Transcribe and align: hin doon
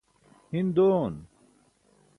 hin 0.51 0.73
doon 0.75 1.15